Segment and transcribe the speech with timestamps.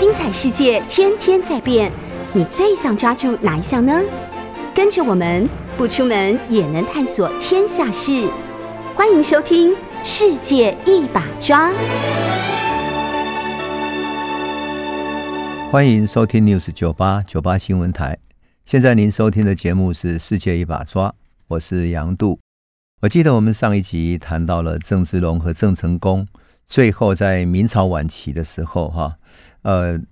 [0.00, 1.92] 精彩世界天天在变，
[2.32, 4.00] 你最想抓住哪一项呢？
[4.74, 5.46] 跟着我们
[5.76, 8.26] 不出门也能探索天下事，
[8.94, 11.70] 欢迎收听《世界一把抓》。
[15.70, 18.16] 欢迎收听 News 九八九八新闻台。
[18.64, 21.10] 现在您收听的节目是《世界一把抓》，
[21.48, 22.38] 我是杨度。
[23.02, 26.26] 我记得我们上一集谈到了郑芝龙和郑成功，
[26.66, 29.16] 最后在明朝晚期的时候，哈，
[29.62, 30.06] 呃，事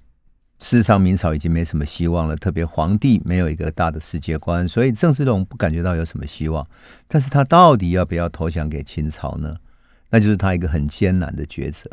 [0.59, 6.67] 实上明朝已经没什么希望了，特别皇帝没有一个大的世界观，所以郑芝龙不感觉到有什么希望。
[7.07, 9.57] 但是他到底要不要投降给清朝呢？
[10.11, 11.91] 那就是他一个很艰难的抉择。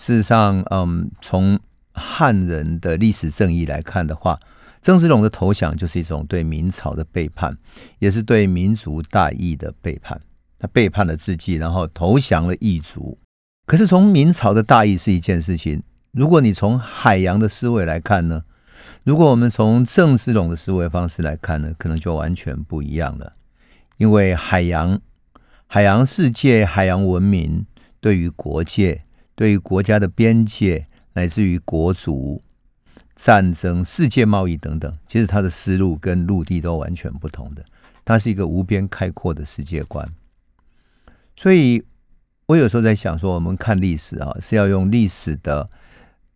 [0.00, 1.58] 事实上，嗯，从
[1.92, 4.38] 汉人的历史正义来看的话，
[4.80, 7.58] 郑芝龙的投降就是一种对明朝的背叛，
[7.98, 10.20] 也是对民族大义的背叛。
[10.60, 13.18] 他背叛了自己，然后投降了异族。
[13.66, 18.44] 可是从明朝的大义是一件事情，如果你从海洋的思维来看呢？
[19.04, 23.34] 如果我们从郑芝龙的思维方式来看呢，可能就完全不一样了。
[23.96, 25.00] 因为海洋、
[25.66, 27.66] 海洋世界、海洋文明
[28.00, 29.02] 对于国界、
[29.34, 32.42] 对于国家的边界，乃至于国族、
[33.16, 37.64] 战争、世界贸易等等，其实他的思路跟陆地都完全不同的。
[38.04, 40.06] 它是一个无边开阔的世界观。
[41.36, 41.82] 所以，
[42.46, 45.68] 我有时候在想说，我们看历史啊，是要用历史的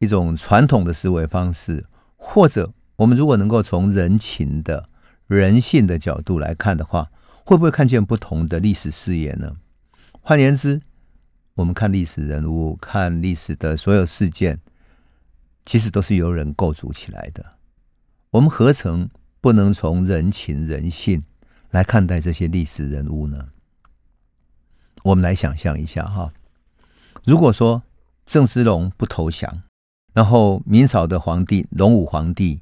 [0.02, 1.86] 一种传统的思维方式，
[2.16, 4.84] 或者我们如果能够从人情的、
[5.28, 7.08] 人性的角度来看的话，
[7.44, 9.54] 会不会看见不同的历史视野呢？
[10.20, 10.80] 换言之，
[11.54, 14.58] 我们看历史人物、看历史的所有事件，
[15.64, 17.44] 其实都是由人构筑起来的。
[18.30, 19.08] 我们何曾
[19.40, 21.22] 不能从人情、人性
[21.70, 23.50] 来看待这些历史人物呢？
[25.04, 26.32] 我们来想象一下哈，
[27.24, 27.84] 如果说
[28.26, 29.62] 郑芝龙不投降，
[30.12, 32.60] 然后明朝的皇帝隆武皇帝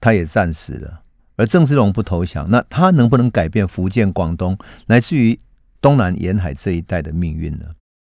[0.00, 1.02] 他也战死了，
[1.36, 5.38] 而郑芝龙不投降，那他能不能改变福建、广东乃至于
[5.80, 7.66] 东南沿海这一带的命运呢？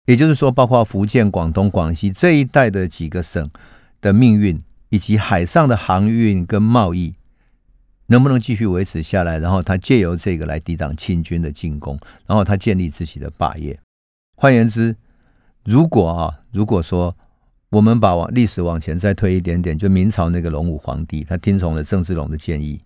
[0.07, 3.51] 也就是说，包括福建、广东、广西这一带的几个省
[4.01, 7.15] 的命运，以及海上的航运跟贸易。
[8.09, 9.41] 能不能继续维持下来？
[9.41, 13.77] 然后他借由这个来抵挡清军的进攻，然后他建立自己的霸业。
[14.37, 14.95] 换言之，
[15.65, 17.17] 如果啊，如果说
[17.77, 22.81] 我们把往历史往前再推一点点，就明朝那个隆武皇帝，他听从了郑芝龙的建议，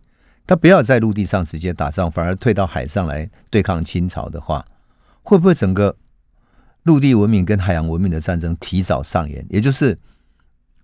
[0.48, 4.64] 他不要在陆地上直接打仗，反而退到海上来对抗清朝的话，
[5.22, 5.94] 会不会整个
[6.82, 9.46] 陆地文明跟海洋文明的战争提早上演？
[9.48, 9.96] 也就是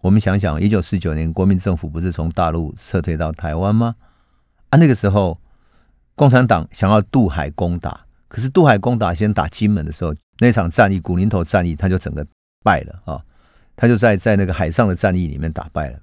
[0.03, 3.97] 我们想想，一九四九年国民政府不是从大陆撤退到台湾吗？
[4.71, 5.37] 啊，那个时候，
[6.15, 12.25] 共产党想要渡海攻打，可是渡海攻打先打金门的时候，那场战役古林头战役，他就整个
[12.63, 13.21] 败了啊！
[13.77, 16.01] 他就在在那个海上的战役里面打败了。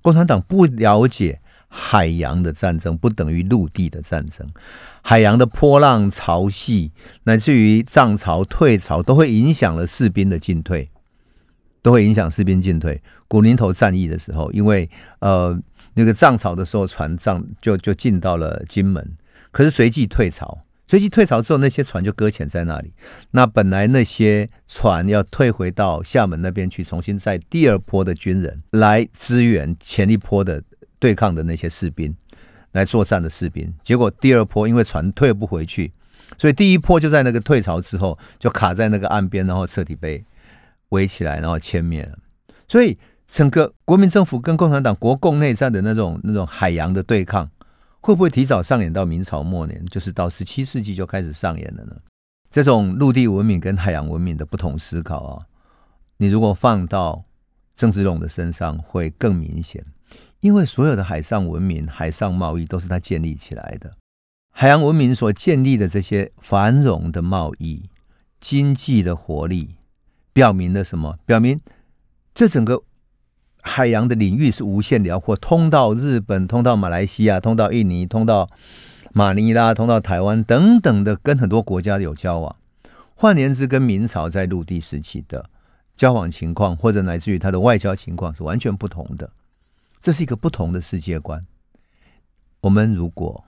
[0.00, 4.48] 共产党不了解海洋的战争不等于陆地的战争，
[5.02, 6.90] 海洋的波浪潮汐，
[7.24, 10.88] 乃至于涨潮退潮，都会影响了士兵的进退，
[11.82, 13.02] 都会影响士兵进退。
[13.26, 15.60] 古宁头战役的时候，因为呃。
[15.94, 19.16] 那个涨潮的时候，船涨就就进到了金门，
[19.50, 20.56] 可是随即退潮，
[20.88, 22.92] 随即退潮之后，那些船就搁浅在那里。
[23.30, 30.60] 那本来那些船要退回到厦门那边去，重新在第二波的军人来支援前一波的
[30.98, 32.12] 对抗的那些士兵
[32.72, 35.92] 来作战的士兵，结果第二波因为船退不回去，
[36.36, 40.24] 所以第一波就在那个退潮之后就卡在那个岸边，然后彻底被
[40.88, 42.18] 围起来，然后歼灭了。
[42.66, 42.98] 所以。
[43.30, 47.46] 整个国民政府跟共产党国共内战的那种那种海洋的对抗，
[48.00, 49.84] 会不会提早上演到明朝末年？
[49.86, 51.96] 就是到十七世纪就开始上演了呢？
[52.50, 55.46] 这种陆地文明跟海洋文明的不同思考啊，
[56.16, 57.24] 你如果放到
[57.74, 59.84] 郑芝龙的身上，会更明显。
[60.40, 63.92] 因为所有的海上文明、海上贸易都是他建立起来的，
[64.52, 67.90] 海洋文明所建立的这些繁荣的贸易、
[68.40, 69.74] 经济的活力，
[70.32, 71.18] 表明了什么？
[71.26, 71.60] 表明
[72.32, 72.84] 这整个。
[73.68, 78.48] 海洋的领域是无限辽阔，通到日本，通到马来西亚，通到印尼，通到
[79.12, 82.56] 马尼拉，通到台湾等等的，跟很多国家有交往。
[83.14, 85.50] 换言之，跟明朝在陆地时期的
[85.94, 89.30] 交往情况，或者乃至于他的外交情况是完全不同的。
[90.00, 91.40] 这是一个不同的世界观。
[92.60, 93.44] 我们如果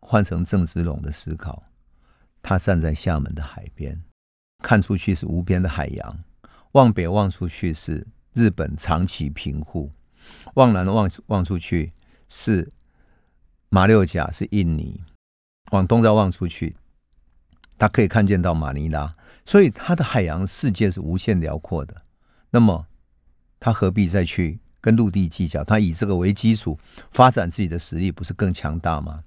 [0.00, 1.64] 换成郑芝龙的思考，
[2.40, 4.00] 他站在厦门的海边，
[4.62, 6.18] 看出去是无边的海洋，
[6.72, 8.06] 往北望出去是。
[8.38, 9.90] 日本长崎平户，
[10.54, 11.92] 往南望望出去
[12.28, 12.68] 是
[13.68, 15.00] 马六甲，是印尼；
[15.72, 16.76] 往东再望出去，
[17.76, 19.12] 他可以看见到马尼拉。
[19.44, 22.02] 所以，他的海洋世界是无限辽阔的。
[22.50, 22.86] 那么，
[23.58, 26.78] 他何必再去跟陆地计较，他以这个为基础
[27.10, 29.24] 发展自己的实力，不是更强大吗？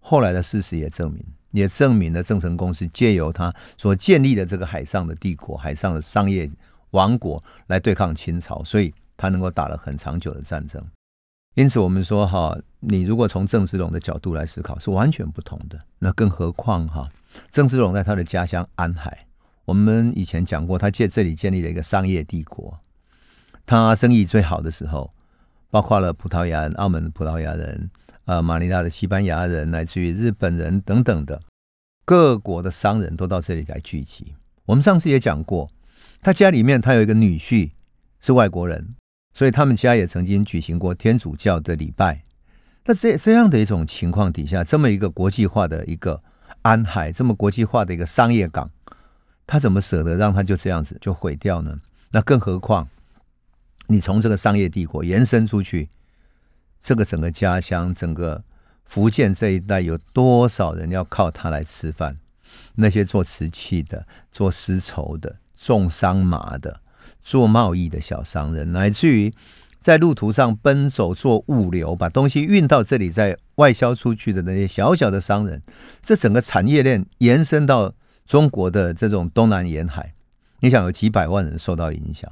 [0.00, 6.50] 后来的事实也证明，也证明了郑成功是借由他所建立的这个海上的帝国、海上的商业
[6.94, 10.82] 王国来对抗清朝，所以他能够打了很长久的战争。
[11.54, 15.78] 因此，我们说哈，你如果从郑芝龙的角度来思考，是完全不同的。
[15.98, 17.08] 那更何况哈，
[17.50, 19.26] 郑芝龙在他的家乡安海，
[19.64, 22.78] 我们以前讲过，他借这里建立了一个商业帝国。
[23.66, 25.10] 他生意最好的时候，
[25.70, 27.90] 包括了葡萄牙人、澳门的葡萄牙人、
[28.24, 31.40] 呃，马尼拉的西班牙人，乃至于日本人等等的
[32.04, 34.34] 各国的商人都到这里来聚集。
[34.66, 35.70] 我们上次也讲过，
[36.24, 37.70] 他家里面他有一个女婿
[38.18, 38.94] 是外国人，
[39.34, 42.22] 所以他们家也曾经举行过天主教的礼拜。
[42.86, 46.22] 那这这样的一种情况底下，这么一个国际化的一个
[46.62, 48.70] 安海，这么国际化的一个商业港，
[49.46, 51.78] 他怎么舍得让他就这样子就毁掉呢？
[52.12, 52.88] 那更何况。
[53.88, 55.90] 你从这个商业帝国延伸出去，
[56.82, 58.42] 这个整个家乡，整个
[58.86, 62.16] 福建这一带有多少人要靠他来吃饭？
[62.76, 66.80] 那些做瓷器的、做丝绸的、种桑麻的、
[67.22, 69.32] 做贸易的小商人，乃至于
[69.80, 75.62] 在路途上奔走做物流，把东西运到这里再外销出去的那些小小的商人，
[76.02, 77.94] 这整个产业链延伸到
[78.26, 80.12] 中国的这种东南沿海，
[80.60, 82.30] 你想有几百万人受到影响？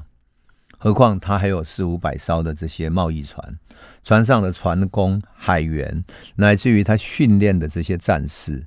[0.76, 3.58] 何况他还有四五百艘的这些贸易船，
[4.05, 6.02] 船上的船工、海员，
[6.37, 8.62] 乃至于他训练的这些战士，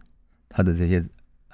[0.50, 1.04] 他的这些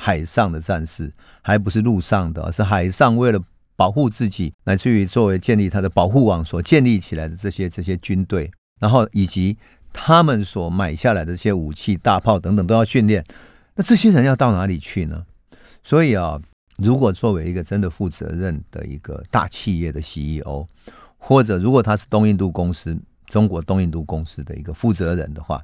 [0.01, 1.13] 海上的战士，
[1.43, 3.39] 还不是陆上的，是海上为了
[3.75, 8.49] 保护自己，乃至于作为建立他的保护网所建立起来的这些这些军队，
[8.79, 9.55] 然后以及
[9.93, 13.23] 他们所买下来的这些武器、大炮等等都要训练，
[13.75, 15.25] 那这些人要到哪里去呢？
[15.83, 16.41] 所以啊。
[16.77, 20.65] 如果作为一个真的负责任的一个大企业的 CEO，
[21.17, 25.63] 或者如果他是东印度公司、中国东印度公司的一个负责人的话，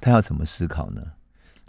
[0.00, 1.02] 他要怎么思考呢？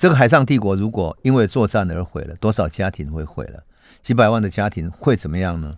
[0.02, 3.64] 这个海上帝国如果因为作战而毁了，多少家庭会毁了？
[4.02, 5.76] 几百万的家庭会怎么样呢？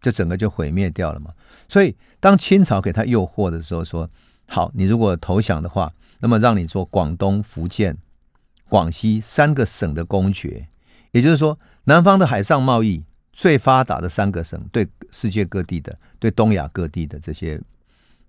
[0.00, 1.30] 就整个就毁灭掉了嘛。
[1.68, 4.10] 所以当清朝给他诱惑的时候，说
[4.50, 7.96] ：“好，你如果投降的话，那么让你做广东、福建、
[8.68, 10.66] 广西三个省的公爵。”
[11.12, 11.56] 也就是说。
[11.84, 17.60] 南方的海上贸易最发达的三个省，对世界各地的、对东亚各地的这些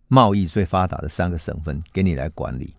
[0.07, 2.75] 贸易最发达的三个省份，给你来管理，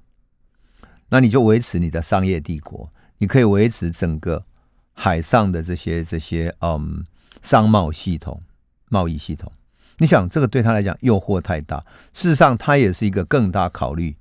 [1.08, 4.44] 那你就维持你的商业帝国，你可以维持整个
[4.92, 7.04] 海上的这些这些嗯
[7.42, 8.40] 商贸系统、
[8.88, 9.50] 贸易系统。
[9.98, 14.16] 你想，这个对他来讲诱惑太大，事实上，他也是一个更大考虑，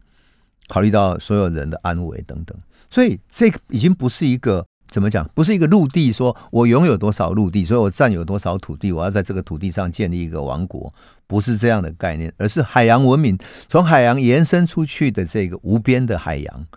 [0.68, 2.58] 考虑到所有人的安危等等，
[2.90, 4.66] 所以这个已经不是一个。
[4.94, 5.28] 怎么讲？
[5.34, 10.94] 不是一个陆地，说我拥有多少陆地，所以我占有多少土地，我要在这个土地上建立一个王国，
[11.26, 13.36] 不是这样的概念，而是海洋文明
[13.68, 16.68] 从海洋延伸出去的这个无边的海洋，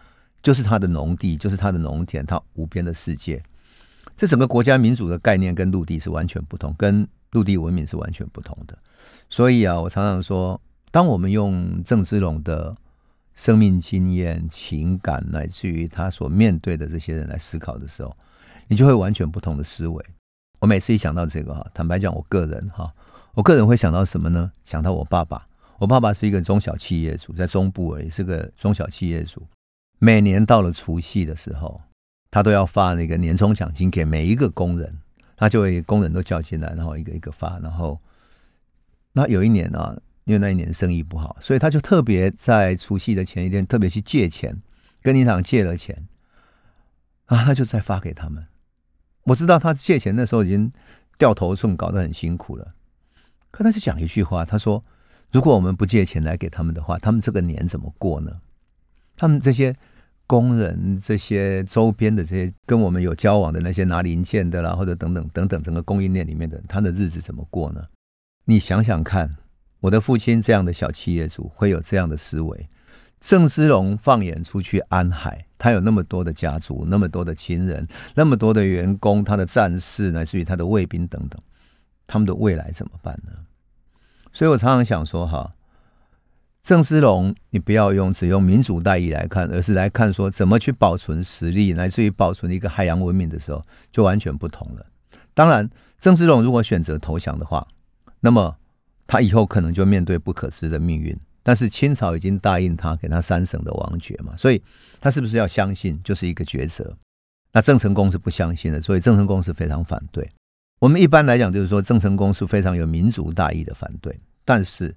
[0.43, 3.43] 就是它的农地，就是它的农田，它无边的世界。
[4.17, 8.79] 这整个国家民主的概念跟陆地是完全不同，跟陆地文明是完全不同的。
[9.29, 10.59] 所以啊，我常常说，
[10.91, 12.75] 当我们用郑芝龙的。
[13.37, 18.17] 生命经验、情感，乃至于他所面对的这些人来思考的时候，
[18.67, 20.05] 你就会完全不同的思维。
[20.59, 22.91] 我每次一想到这个哈，坦白讲，我个人哈，
[23.35, 24.51] 我个人会想到什么呢？
[24.65, 25.47] 想到我爸爸。
[25.79, 29.47] 我爸爸是一个中小企业主，在中部而已，是个中小企业主。
[29.99, 31.79] 每年到了除夕的时候，
[32.31, 34.99] 他都要发那个年终奖金给每一个工人，
[35.37, 37.59] 他就会工人都叫进来，然后一个一个发。
[37.59, 38.01] 然后，
[39.13, 39.95] 那有一年啊。
[40.27, 44.61] 因为那一年生意不好，所以他就特别在除夕的前一天特别去借钱，
[45.01, 46.09] 跟银行借了钱，
[47.27, 48.45] 啊，他就再发给他们。
[49.23, 50.73] 我知道他借钱那时候已经
[51.17, 52.75] 掉头寸，搞得很辛苦了。
[53.53, 54.85] 可他就讲一句话，他说
[55.31, 58.41] ：“如果我们不借钱来给他们的话，他们这个年怎么过呢？
[59.17, 59.77] 他们这些
[60.27, 67.87] 工人、这些周边的这些跟我们有交往的那些拿零件的啦，或者等等等等整个供应链里面的，他的日子怎么过呢？
[68.47, 69.31] 你想想看。”
[69.87, 72.67] 我的父亲这样的小企业主会有这样的思维。
[73.21, 81.41] 郑芝龙放眼出去安海，他有那么多的家族，那么多的亲人，那么多的员工，他的战士乃至于他的卫兵等等，
[82.09, 83.31] 他们的未来怎么办呢？
[84.33, 85.53] 所以我常常想说，哈，
[86.65, 94.85] 郑芝龙，你不要用只用民主大义来看，而是来看说怎么去保存实力，乃至于保存一个海洋文明的时候，就完全不同了。
[95.33, 97.69] 当然，郑芝龙如果选择投降的话，
[98.19, 98.57] 那么。
[99.07, 104.61] 他以后可能就面对不可知的命运，但是清朝已经答应他，给他三省的王爵嘛，所以
[105.01, 106.97] 他是不是要相信，就是一个抉择。
[107.53, 110.29] 那郑成功是不相信的，所以郑成功是非常反对。
[110.79, 114.95] 我们一般来讲就是说，郑成功是非常有民族大义的反对，但是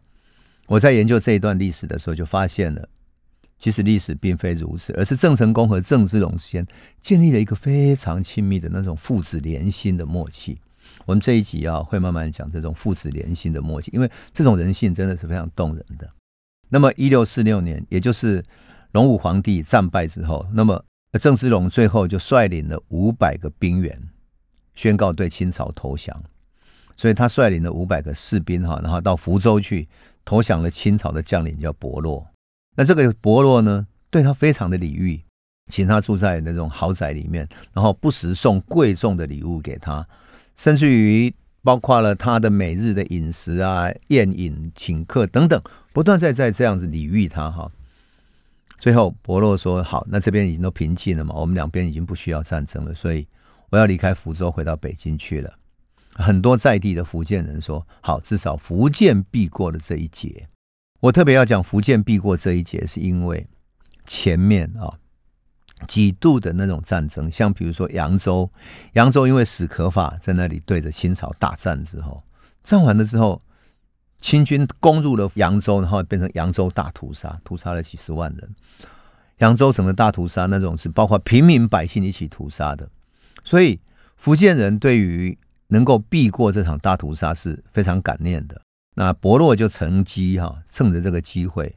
[0.68, 2.89] 我在研究这一段历史的时候，就发现了，
[3.60, 6.68] 其实历史并非如此，而是郑成功和郑芝龙之间
[7.01, 10.60] 建立了一个非常亲密的那种父子连心的默契。
[11.05, 16.10] 我们这一集啊，会慢慢讲这种父子连心的默契，因为这种人性真的是非常动人的。
[16.69, 18.43] 那么，一六四六年，也就是
[18.91, 20.84] 隆武皇帝战败之后，那么
[21.19, 24.00] 郑芝龙最后就率领了五百个兵员，
[24.75, 26.24] 宣告对清朝投降。
[26.96, 29.88] 所以他率领了五百个士兵哈，然后到福州去
[30.25, 32.27] 投降了清朝的将领叫伯洛。
[32.75, 35.24] 那这个伯洛呢，对他非常的礼遇，
[35.72, 40.05] 请他住在那种豪宅里面，然后不时送贵重的礼物给他，
[40.60, 45.62] 甚至于包括了他的每日的饮食啊、宴饮、请客等等，
[45.94, 47.72] 不断在在这样子礼遇他哈。
[48.78, 53.25] 最后伯洛说：“好，那这边已经都平静了嘛，我们两边已经不需要战争了，所以
[53.70, 55.54] 我要离开福州，回到北京去了。”
[56.12, 60.46] 很多在地的福建人说：“好，至少福建避过了这一劫。”
[61.00, 63.48] 我特别要讲福建避过这一劫，是因为
[64.06, 64.92] 前面啊
[65.88, 68.50] 几度的那种战争，像比如说扬州，
[68.93, 72.21] 扬州因为史可法在那里对着清朝大战之后，
[72.63, 73.41] 战完了之后，
[74.19, 78.55] 清军攻入了扬州，然后变成扬州大屠杀，屠杀了几十万人。
[79.38, 82.89] 扬州城的大屠杀那种是包括平民百姓一起屠杀的，
[83.43, 83.79] 所以
[84.17, 88.62] 福建人对于能够避过这场大屠杀是非常感念的。
[88.95, 91.74] 那伯洛就乘机哈，趁着这个机会，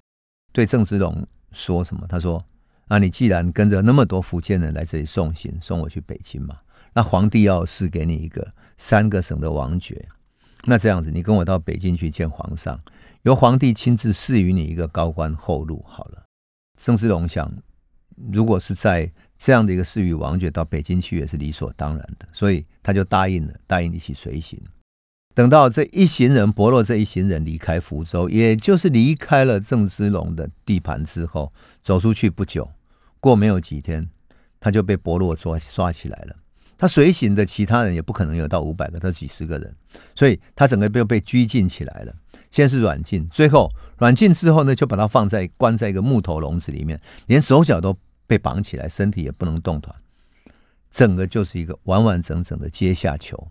[0.53, 2.05] 对郑芝龙说什么？
[2.09, 2.45] 他说
[2.93, 6.57] ：“那，你既然跟着那么多福建人来这里送行，送我去北京嘛，
[6.93, 10.07] 那皇帝要赐给你一个三个省的王爵。
[10.65, 12.79] 那这样子，你跟我到北京去见皇上，
[13.23, 15.83] 由皇帝亲自赐予你一个高官厚禄。
[15.89, 16.23] 好了。”
[16.79, 17.51] 郑芝龙想，
[18.33, 19.11] 如果是在。
[19.45, 24.57] 这样的一个赐予王爵到北京去也是理所当然的，所以他就答应了，答应一起随行。
[25.35, 32.71] 等到这一行人，伯洛这一行人离开福州，也就是离开了郑芝龙的地盘之后，走出去不久，
[33.23, 34.11] 过没有几天，
[34.61, 36.37] 他就被伯洛抓抓起来了。
[36.77, 39.75] 他随行的其他人也不可能有到五百个，他几十个人，
[40.15, 42.15] 所以他整个被被拘禁起来了。
[42.51, 47.97] 先是软禁，最后软禁之后呢，就把他放在关在一个木头笼子里面，连手脚都。
[48.25, 49.95] 被绑起来，身体也不能动弹，
[50.91, 53.51] 整个就是一个完完整整的阶下囚。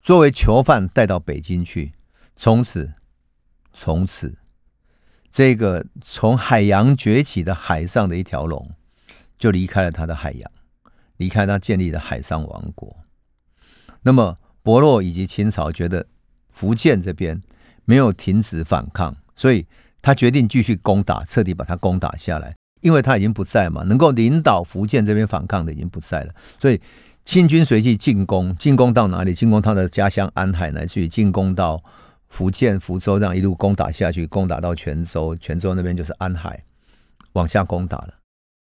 [0.00, 1.92] 作为囚犯带到北京去，
[2.34, 2.90] 从此，
[3.74, 4.34] 从此，
[5.30, 8.66] 这个从海洋崛起的海上的一条龙，
[9.38, 10.50] 就离开了他的海洋，
[11.16, 12.96] 离开他建立的海上王国。
[14.02, 16.06] 那么，伯洛以及清朝觉得
[16.50, 17.40] 福建这边
[17.84, 19.66] 没有停止反抗，所以
[20.00, 22.54] 他决定继续攻打，彻底把他攻打下来。
[22.80, 26.78] 因为他已经不在嘛，能够领导福建这边反抗的已经不在了，所以
[27.24, 29.32] 清军随即进攻，进攻到哪里？
[29.32, 31.82] 进攻他的家乡安海，乃至于进攻到
[32.28, 36.62] 福建福州，这样一路攻打下去，攻打到泉州，泉州那边就是安海，
[37.32, 38.14] 往下攻打了。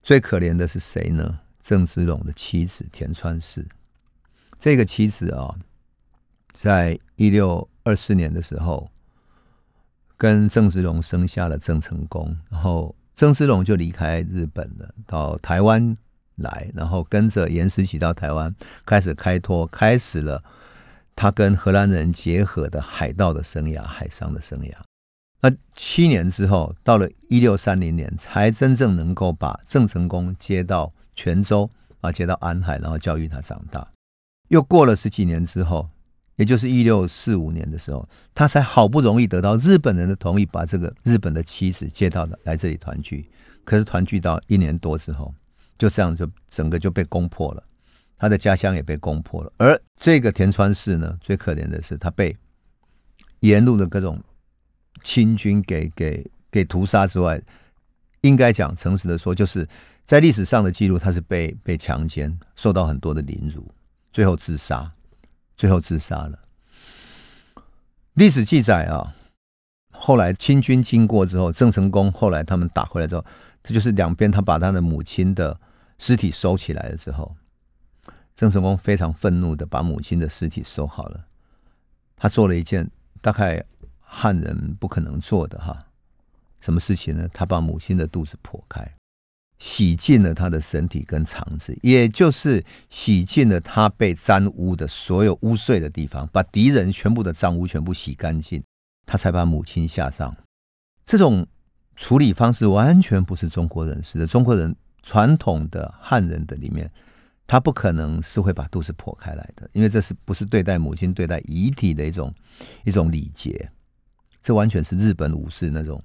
[0.02, 1.40] 最可怜的是谁呢？
[1.60, 3.66] 郑芝龙的妻子田川氏，
[4.58, 5.54] 这个妻子啊，
[6.52, 8.90] 在一六二四年的时候，
[10.16, 12.94] 跟郑芝龙生下了郑成功，然后。
[13.16, 15.94] 郑芝龙就离开日本了，到台湾
[16.36, 18.54] 来，然后跟着严思齐到台湾，
[18.86, 20.42] 开始开拓，开始了
[21.14, 24.72] 他跟荷兰人结合的海盗的生涯，海上的生涯。
[25.40, 31.68] 那七年之后，到了一六三零年，才真正能够把郑成功接到泉州
[32.00, 33.86] 啊，接到安海，然后教育他长大。
[34.48, 35.88] 又过了十几年之后。
[36.36, 43.30] 也就是一六四五年的时候，他才好不容易得到日本人的同意，把这个日本的妻子接到来这里团聚。
[43.62, 45.34] 可是团聚到一年多之后，
[45.76, 47.62] 就这样就整个就被攻破了，
[48.16, 49.52] 他的家乡也被攻破了。
[49.58, 52.34] 而这个田川氏呢，最可怜的是他被
[53.40, 54.18] 沿路的各种
[55.02, 57.40] 清军给给给屠杀之外，
[58.20, 59.68] 应该讲诚实的说，就是
[60.04, 63.66] 在历史上的记录，他是被被强奸，受到很多的凌辱，
[64.12, 64.90] 最后自杀。
[65.56, 66.38] 最后自杀了。
[68.14, 69.14] 历史记载啊，
[69.90, 73.22] 后来清军经过之后，郑成功后来他们打回来之后，
[73.62, 75.60] 这就是两边他把他的母亲的
[75.98, 77.36] 尸体收起来了之后，
[78.34, 81.26] 郑成功非常愤怒的把母亲的尸体收好了。
[82.16, 82.90] 他做了一件
[83.20, 83.62] 大概
[84.12, 85.78] 汉人不可能做的哈，
[86.60, 87.28] 什么事情呢？
[87.32, 88.86] 他把母亲的肚子剖开。
[89.58, 98.62] 洗净了他的身体跟肠子，也就是洗净了他被沾污的所有污秽的地方，把敌人全部的脏污全部洗干净，
[99.04, 100.34] 他才把母亲下葬。
[101.04, 101.46] 这种
[101.94, 104.26] 处理方式完全不是中国人式的。
[104.26, 106.90] 中国人传统的汉人的里面，
[107.46, 112.32] 他不可能是会把肚子剖开来的，因为这是不是对待母亲、对待遗体的一种
[112.84, 113.70] 一种礼节。
[114.42, 116.02] 这完全是日本武士那种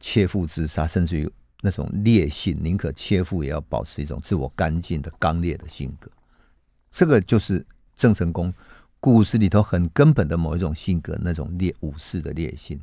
[0.00, 1.30] 切腹自杀，甚至于
[1.62, 6.10] 那种烈性，宁可切腹也要保持一种自我干净的刚烈的性格。
[6.90, 7.64] 这个就是
[7.96, 8.52] 郑成功
[9.00, 12.80] 故事里头很根本的某一种性格，那种烈武士的烈性。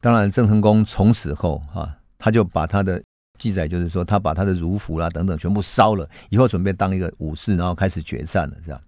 [0.00, 3.02] 当然，郑成功从此后哈，他就把他的
[3.38, 8.56] 记载，就是说他把他的儒服啦等等全部烧了，以后准备当一个武士，然后开始决战了。
[8.64, 8.80] 这样，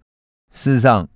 [0.53, 1.09] 事实上，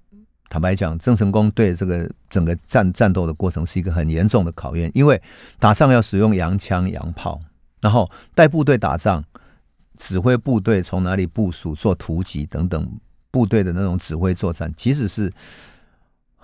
[0.49, 5.21] 坦白讲，郑成功对这个整个战战斗的过程是一个很严重的考验，因为
[5.59, 7.41] 打仗要使用洋枪洋炮，
[7.81, 9.25] 然后带部队打仗，
[9.97, 15.33] 指挥部队从哪里部署、做突击等等，部队的那种指挥作战，其实是。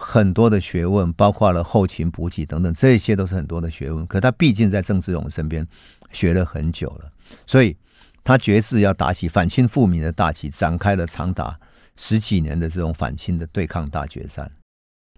[0.03, 4.07] 很多的学问，包括了后勤补给等等，这些都是很多的学问。
[4.07, 5.67] 可他毕竟在郑芝龙身边
[6.11, 7.13] 学了很久了，
[7.47, 7.77] 所以
[8.25, 11.61] 他决志要打起反清复明的大旗，展开了长达
[12.03, 14.51] 十几年的这种反清的对抗大决战。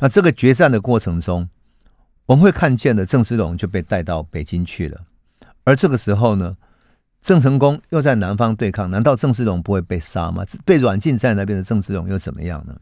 [0.00, 1.48] 那这个决战的过程中，
[2.26, 5.00] 我们会看见的郑芝龙就被带到北京去了。
[5.62, 6.56] 而这个时候呢，
[7.22, 10.44] 郑成功又在南方对抗，难道郑芝龙不会被杀吗？
[10.64, 12.76] 被软禁在那边的郑芝龙又怎么样呢？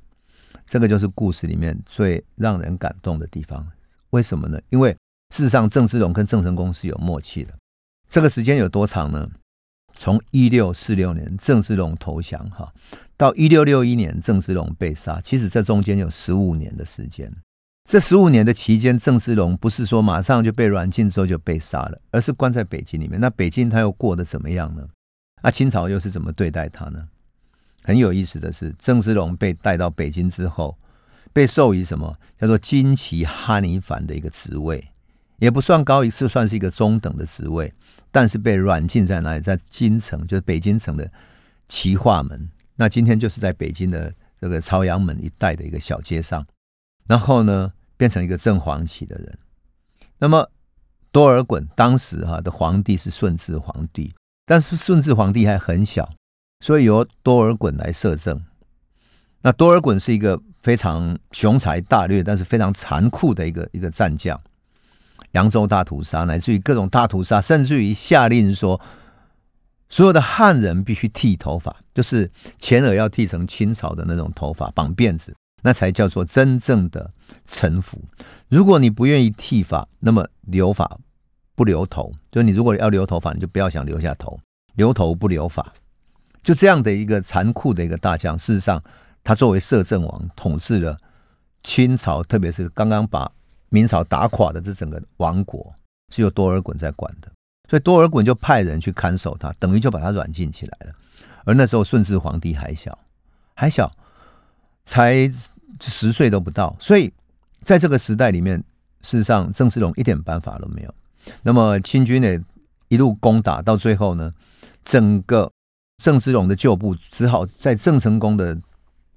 [0.64, 3.66] 这个就是故事里面最让人感动的地方，
[4.11, 4.59] 为什么呢？
[4.71, 4.97] 因为
[5.35, 7.52] 事实上，郑芝龙跟郑成功是有默契的。
[8.09, 9.28] 这个时间有多长呢？
[9.94, 12.73] 从一六四六年郑芝龙投降哈，
[13.16, 17.30] 到一六六一年郑芝龙被杀，其实这中间有十五年的时间。
[17.88, 23.20] 这十五年的期间，郑芝龙不是说马上就被软禁之后就被杀了，而是关在北京里面。
[23.20, 24.87] 那北京他又过得怎么样呢？
[25.42, 27.09] 那清朝又是怎么对待他呢？
[27.82, 30.78] 很有意思的是，郑芝龙被带到北京之后，
[31.32, 34.87] 被授予什么叫做金旗哈尼凡的一个职位，
[35.40, 37.75] 也不算高，一次算是一个中等的职位，
[38.12, 39.40] 但是被软禁在哪里？
[39.40, 41.11] 在京城，就是北京城的
[41.66, 42.49] 齐化门。
[42.76, 46.47] 那今天就是在北京的这个朝阳门一带的一个小街上。
[47.06, 49.38] 然后呢，变成一个正黄旗的人。
[50.18, 50.49] 那么
[51.11, 54.14] 多尔衮当时哈的皇帝是顺治皇帝，
[54.47, 56.08] 但是顺治皇帝还很小。
[56.60, 58.38] 所以由多尔衮来摄政。
[59.41, 64.38] 那多尔衮是一个非常雄才大略，但是非常残酷的一个一个战将。
[65.32, 68.80] 扬州大屠杀，乃至于各种大屠杀，甚至于下令说，
[69.88, 77.10] 所有的汉人必须剃头发，就是前额要剃成清朝的那种头发，绑辫子，那才叫做真正的
[77.47, 78.02] 臣服。
[78.49, 80.99] 如果你不愿意剃发，那么留发
[81.54, 84.38] 不留头，就你如果要留头发，你就不要想留下头，
[84.75, 85.73] 留头不留发。
[86.43, 88.82] 就这样的一个残酷的一个大将，事实上，
[89.23, 90.97] 他作为摄政王，统治了
[91.62, 93.30] 清朝，特别是刚刚把
[93.71, 95.73] 明朝打垮的这整个王国，
[96.13, 97.33] 是由多尔衮在管的，
[97.69, 100.93] 所以多尔衮就派人去看守他，等于就把他软禁起来了。
[101.45, 102.99] 而那时候顺治皇帝还小，
[103.54, 103.91] 还小，
[104.85, 105.30] 才
[105.80, 107.11] 十岁都不到，所以
[107.63, 108.59] 在这个时代里面，
[109.00, 110.95] 事实上郑芝龙一点办法都没有。
[111.43, 112.45] 那么清军呢，
[112.89, 114.35] 一路攻打到最后呢，
[114.85, 115.50] 整个。
[116.02, 118.59] 郑芝龙的旧部只好在郑成功的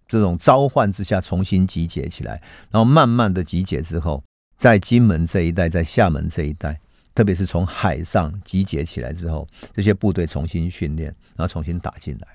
[0.05, 4.21] 这种召唤之下重新集结起来，然后慢慢的集结之后，
[4.57, 6.79] 在金门这一带，在厦门这一带，
[7.13, 12.27] 特别是从海上集结起来之后，这些部队重新训练，然后重新打进来。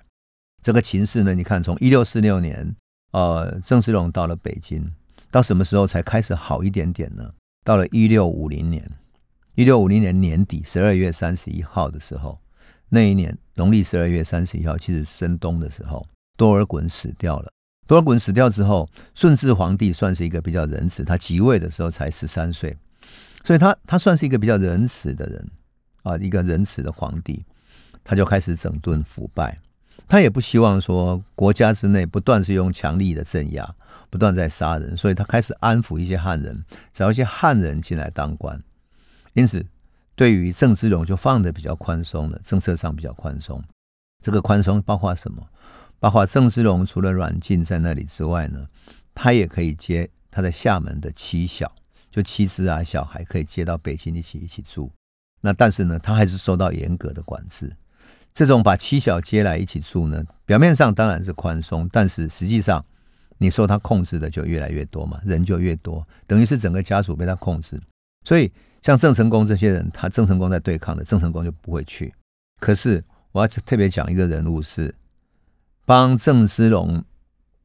[0.62, 2.74] 这个情势呢，你看，从一六四六年，
[3.12, 4.92] 呃，郑芝龙到了北京，
[5.30, 7.32] 到什么时候才开始好一点点呢？
[7.64, 8.90] 到了一六五零年，
[9.54, 12.38] 一六五零年年底十二月三十一号的时候。
[12.90, 16.06] 那一年农历十二月三十一号，其实深冬的时候，
[16.38, 17.52] 多尔衮死掉了。
[17.88, 22.76] 多尔衮死掉之后，顺治皇帝算是一个比较仁慈，他即位的时候才十三岁，
[23.42, 25.50] 所以他他算是一个比较仁慈的人
[26.02, 27.44] 啊，一个仁慈的皇帝，
[28.04, 29.58] 他就开始整顿腐败。
[30.06, 33.74] 他也不希望说国家之内不断是用强力的镇压，
[34.08, 38.62] 不断在杀人，所以他开始安抚一些汉人，找一些汉人进来当官，
[39.32, 39.66] 因此。
[40.14, 43.62] 对于郑芝龙就放得比较宽松了，政策上比较宽松。
[44.20, 45.40] 这个宽松包括什么？
[45.98, 48.66] 包括郑芝龙除了软禁在那里之外呢，
[49.14, 51.70] 他也可以接他在厦门的妻小，
[52.10, 54.90] 就妻子啊、小孩可以接到北京一起一起住。
[55.40, 57.70] 那但是呢，他还是受到严格的管制。
[58.32, 62.84] 这种把妻小接来一起住呢，表面上当然是宽松，但是实际上
[63.38, 67.80] 你受他控制的就越来越多嘛，人就越多，等于是整个家族被他控制，
[68.24, 68.50] 所以。
[68.80, 72.14] 像郑成功这些人，他郑成功在对抗的，郑成功就不会去。
[72.60, 74.94] 可是我要特别讲一个人物，是
[75.88, 77.02] 帮郑芝龙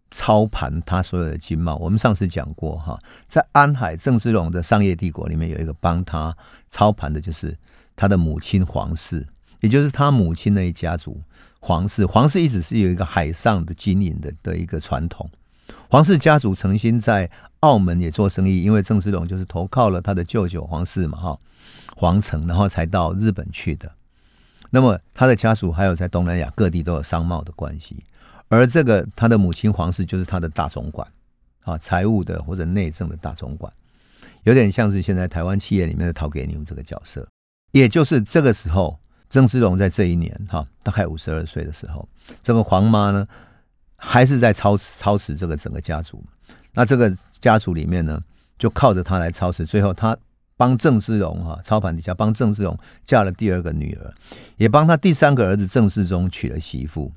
[0.09, 1.75] 操盘他所有的经贸。
[1.75, 6.33] 我们上次讲过哈，在安海郑芝龙的商业帝国里面，有一个帮他
[6.69, 7.53] 操盘的，就是
[7.97, 9.27] 他的母亲黄氏，
[9.59, 11.21] 也就是他母亲那一家族
[11.59, 12.05] 黄氏。
[12.05, 15.29] 黄氏一直是有一个海上的经营的的一个传统。
[15.89, 21.38] 黄氏家族曾经在澳门也做生意，因为郑芝龙就是投靠了他的舅舅黄氏嘛，哈，
[21.97, 23.91] 黄成，然后才到日本去的。
[24.69, 28.01] 那么他的家属还有在东南亚各地都有商贸的关系，
[28.54, 31.08] 而这个他的母亲黄氏就是他的大总管
[31.63, 33.72] 啊，财务的或者内政的大总管，
[34.44, 37.28] 有点像是现在台湾企业里面的陶给牛这个角色。
[37.72, 42.08] 也就是这个时候，郑芝龙在这一年哈，大概五十二岁的时候，
[42.44, 43.28] 这个黄妈呢。
[44.06, 46.22] 还是在操持操持这个整个家族，
[46.74, 48.22] 那这个家族里面呢，
[48.60, 49.66] 就靠着他来操持。
[49.66, 50.18] 最后，他
[50.58, 54.13] 帮郑芝龙哈操盘底下帮郑芝龙嫁了第二个女儿，
[54.58, 57.13] 也帮他第三个儿子郑世忠娶了媳妇。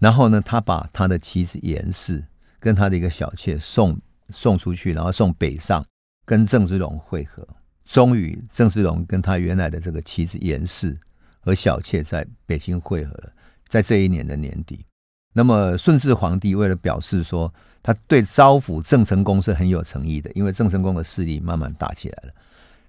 [0.00, 2.24] 然后呢，他把他的妻子严氏
[2.58, 3.96] 跟他的一个小妾送
[4.30, 5.86] 送出去，然后送北上
[6.24, 7.46] 跟郑芝龙会合。
[7.84, 10.98] 终于，郑芝龙跟他原来的这个妻子严氏
[11.40, 13.32] 和小妾在北京会合了，
[13.68, 14.84] 在这一年的年底。
[15.32, 22.34] 那么顺治皇帝为了表示说他对招抚郑成功是很有诚意的，因为郑成功的势力慢慢大起来了，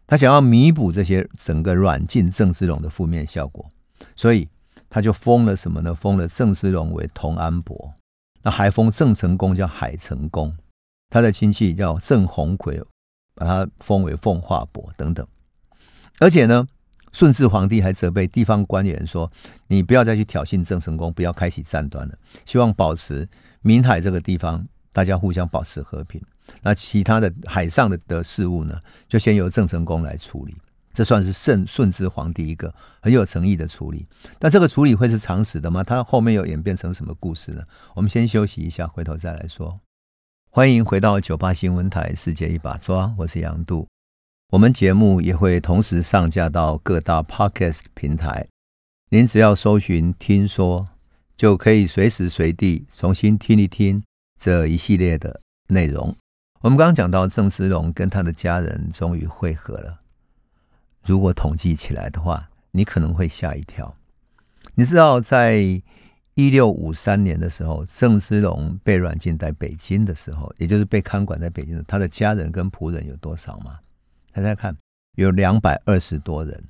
[0.08, 3.68] 他想要弥补这些整个软禁郑芝龙的负面效果，
[4.16, 4.48] 所以
[4.92, 5.96] 他就封了什么呢？
[5.96, 7.92] 封了郑芝龙为同安伯，
[8.44, 10.56] 那还封郑成功叫海成功，
[11.10, 12.86] 他的亲戚叫郑鸿逵，
[13.34, 15.26] 把他封为奉化伯等等，
[16.20, 16.68] 而且呢。
[17.14, 19.30] 顺治皇帝还责备地方官员说
[19.68, 22.18] ：“你不要再去挑衅郑成功，不要开启战端了。
[22.46, 23.28] 希望保持
[23.62, 26.22] 闽海这个地方，大家互相保持和平。
[26.62, 30.56] 那其他的海上的的事务呢，就先由郑成功来处理。
[30.94, 34.06] 这算是顺顺治皇帝一个很有诚意的处理。
[34.40, 35.84] 但这个处理会是常识的吗？
[35.84, 37.64] 他后面又演变成什么故事呢？
[37.96, 39.80] 我们先休息一下，回头再来说。
[40.50, 43.88] 欢迎回到九八新闻台《世界一把抓》，我是杨度。
[44.52, 48.48] 我们节目也会同时上架到各大 Podcast 平台，
[49.10, 50.86] 您只要搜寻“听说”，
[51.38, 54.04] 就可以随时随地重新听一听
[54.38, 56.14] 这一系列的内容。
[56.60, 60.01] 我们刚刚讲到郑芝龙跟他的家人终于会合了，
[61.04, 63.96] 如果统计起来的话，你可能会吓一跳。
[64.76, 65.56] 你知道，在
[66.36, 73.80] 一六五三年的时候，郑芝龙被软禁在北京的时候，也就是被看管在北京的，他的家人跟仆人有多少吗？
[74.34, 74.76] 大家看，
[75.16, 76.64] 有两百二十多人，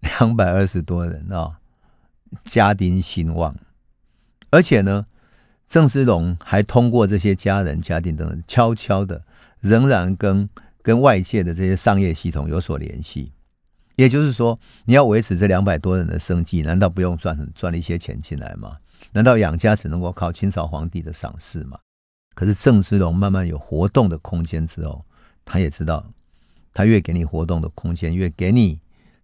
[0.00, 1.58] 两百二十多人啊、
[2.44, 3.56] 家丁兴旺，
[4.50, 5.06] 而且呢，
[5.66, 9.24] 郑芝龙还通过这些家人、家丁等等，悄悄的
[9.60, 10.48] 仍然跟
[10.88, 13.30] 跟外界的这些商业系统有所联系。
[13.96, 18.78] 也就是说，你要维持这两百多人的生计，难道不用赚赚一些钱进来吗？
[19.12, 21.78] 难道养家只能够靠清朝皇帝的赏识吗？
[22.34, 25.04] 可是郑芝龙慢慢有活动的空间之后，
[25.44, 26.02] 他也知道。
[26.72, 28.80] 他越给你活动的空间，越给你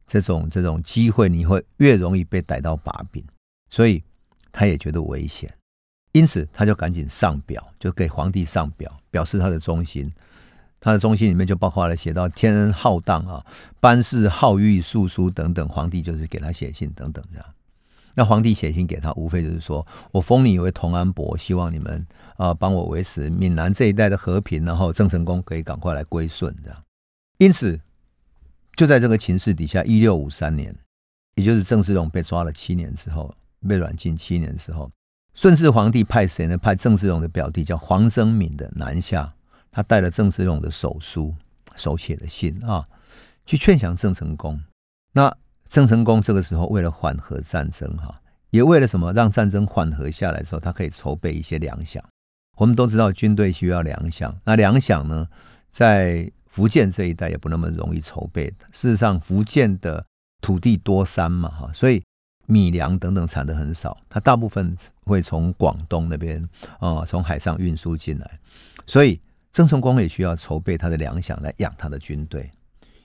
[0.06, 3.24] 这种这种机会，你会越容易被逮到把柄，
[3.70, 4.04] 所以
[4.52, 5.50] 他也觉得危险，
[6.12, 10.12] 因此他就赶紧上表，就给皇帝上表，表示他的忠心。
[10.84, 13.42] 他的忠心里面就包括了写到天恩浩荡啊，
[13.80, 17.46] 班氏好諭述书等等，皇帝就是给他写信等等这样。
[18.14, 26.78] 那皇帝写信给他，无非就是说我封你为同安伯，希望你们啊帮我维持闽南这一带的和平，然后郑成功可以赶快来归顺这样。
[27.38, 27.80] 因此，
[28.76, 30.76] 就在这个情势底下，一六五三年，
[31.36, 33.34] 也就是郑芝龙被抓了七年之后，
[33.66, 34.90] 被软禁七年之后，
[35.32, 36.58] 顺治皇帝派谁呢？
[36.58, 39.32] 派郑芝龙的表弟叫黄征敏的南下，
[39.74, 41.34] 他带了郑芝龙的手书、
[41.74, 42.84] 手写的信啊，
[43.44, 44.62] 去劝降郑成功。
[45.12, 45.36] 那
[45.68, 49.12] 郑成功这个时候为了缓和战争，哈，也为了什么？
[49.12, 52.00] 让战争缓和下来之后，他可以筹备一些粮饷。
[52.56, 55.26] 我们都知道军队需要粮饷，那粮饷呢，
[55.72, 58.46] 在福建这一带也不那么容易筹备。
[58.70, 60.06] 事实上，福建的
[60.40, 62.00] 土地多山嘛，哈，所以
[62.46, 63.98] 米粮等等产的很少。
[64.08, 66.40] 它大部分会从广东那边
[66.78, 68.30] 啊，从海上运输进来。
[68.86, 69.20] 所以
[69.54, 72.50] 郑成功也需要筹备他的粮饷来养他的军队。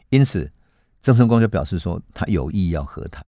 [0.10, 0.52] 因此，
[1.00, 3.24] 郑成功就表示说他有意要和谈。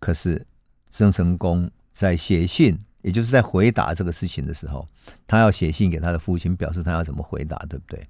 [0.00, 0.44] 可是
[0.90, 4.84] 郑成功在写信，也就是在回答这个事情的时候，
[5.24, 8.04] 他要写信给他的父亲，表示他要怎么回答，对不对？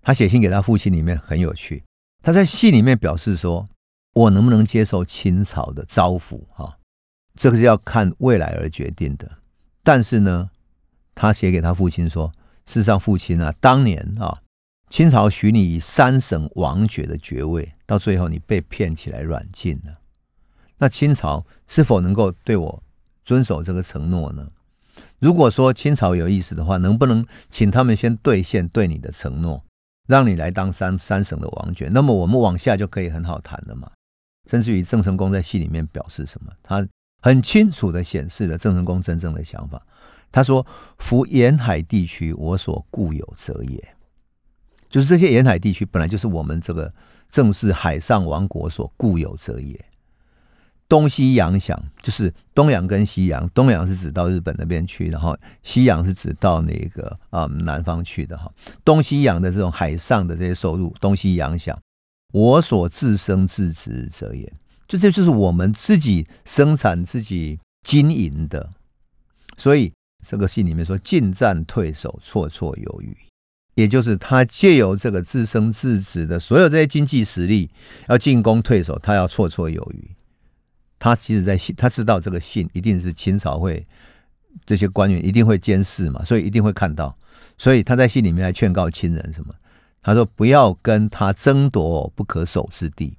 [0.00, 1.82] 他写信给他父亲，里面很有趣。
[2.22, 3.68] 他在信里面表示说
[4.14, 6.40] ：“我能不能接受清朝的招抚？
[6.52, 6.78] 哈，
[7.34, 9.28] 这个是要看未来而决定的。
[9.82, 10.50] 但是呢，
[11.16, 12.32] 他写给他父亲说：
[12.66, 14.40] 事实上，父亲啊，当年啊，
[14.90, 19.98] 清朝许你三省王爵的爵位，到最后你被骗起来软禁了。
[20.78, 22.82] 那清朝是否能够对我
[23.24, 24.46] 遵守这个承诺呢？
[25.18, 29.62] 如果说清朝有意思的话，能不能请他们先兑现对你的承诺？”
[30.06, 33.90] 让你来当三三省的王爵，那么我们往下就可以很好谈了嘛。
[34.50, 36.86] 甚至于郑成功在戏里面表示什么，他
[37.22, 39.80] 很清楚的显示了郑成功真正的想法。
[40.34, 40.66] 他说
[40.98, 43.96] ：“夫沿海地区，我所固有者也。
[44.90, 46.92] 就是这些沿海地区本来就是我们这个
[47.30, 49.80] 正是海上王国所固有者也。
[50.88, 58.50] 东西洋想就是东洋跟西洋，东洋是指到日本那边去，然后西洋是指到那个啊、嗯、南方去的哈。
[58.84, 61.78] 东西洋的这种海上的这些收入，东西洋想，
[62.32, 64.52] 我所自生自植者也，
[64.88, 68.68] 就这就是我们自己生产自己经营的。
[69.56, 69.92] 所以
[70.26, 73.16] 这个信里面说，进战退守，绰绰有余，
[73.74, 77.70] 也就是他借由这个自生自植的所有这些经济实力，
[78.08, 80.10] 要进攻退守，他要绰绰有余。
[80.98, 83.86] 他其实，在信，他知道这个信一定是清朝会
[84.64, 87.14] 这些官员一定会监视嘛，所以一定会看到，
[87.58, 89.54] 所以他在信里面还劝告亲人什么？
[90.00, 93.18] 他说不要跟他争夺不可守之地。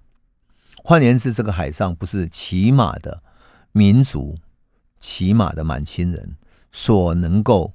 [0.83, 3.21] 换言之，这个海上不是骑马的
[3.71, 4.37] 民族、
[4.99, 6.35] 骑马的满清人
[6.75, 7.73] 所能够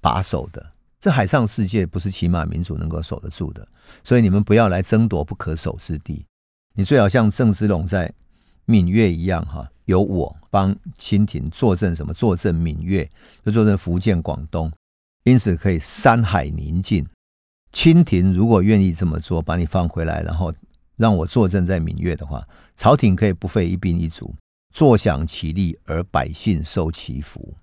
[0.00, 0.70] 把守的。
[1.00, 3.66] 这海上世界不是骑马民族能够守得住的，
[4.04, 6.24] 所以你们不要来争夺不可守之地。
[6.74, 8.14] 你最好像郑芝龙在。
[8.70, 12.12] 闽粤一样哈，由我帮清廷坐镇什么？
[12.12, 13.10] 坐镇闽粤，
[13.42, 14.70] 就坐镇福建、广东，
[15.24, 17.02] 因此可以山海宁静。
[17.72, 20.52] 清廷如果愿意这么做，把你放回来，然后
[20.96, 24.34] 让我坐镇在闽粤的话，朝廷可以不费一兵一卒，
[24.74, 27.54] 坐享其利，而百姓受其福。